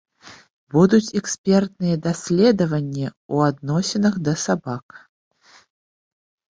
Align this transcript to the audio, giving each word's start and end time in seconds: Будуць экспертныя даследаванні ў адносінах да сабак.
Будуць 0.75 1.13
экспертныя 1.19 1.95
даследаванні 2.07 3.07
ў 3.11 3.35
адносінах 3.53 4.15
да 4.31 4.37
сабак. 4.49 4.85